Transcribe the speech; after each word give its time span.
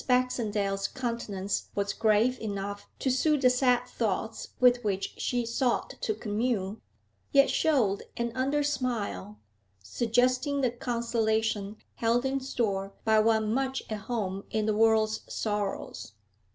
Baxendale's 0.07 0.87
countenance 0.87 1.69
was 1.75 1.93
grave 1.93 2.39
enough 2.39 2.89
to 2.97 3.11
suit 3.11 3.41
the 3.41 3.51
sad 3.51 3.85
thoughts 3.87 4.47
with 4.59 4.83
which 4.83 5.13
she 5.19 5.45
sought 5.45 5.91
to 6.01 6.15
commune, 6.15 6.81
yet 7.31 7.51
showed 7.51 8.05
an 8.17 8.31
under 8.33 8.63
smile, 8.63 9.37
suggesting 9.83 10.61
the 10.61 10.71
consolation 10.71 11.77
held 11.97 12.25
in 12.25 12.39
store 12.39 12.93
by 13.05 13.19
one 13.19 13.53
much 13.53 13.83
at 13.91 13.99
home 13.99 14.43
in 14.49 14.65
the 14.65 14.75
world's 14.75 15.19
sorrows. 15.31 16.13